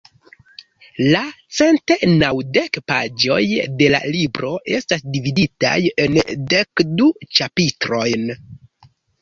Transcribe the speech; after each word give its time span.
La 1.15 1.19
cent 1.57 1.93
naŭdek 2.23 2.79
paĝoj 2.93 3.37
de 3.81 3.91
la 3.97 4.01
libro 4.17 4.51
estas 4.79 5.05
dividitaj 5.19 5.77
en 6.07 6.19
dek 6.55 6.87
du 6.99 7.13
ĉapitrojn. 7.43 8.29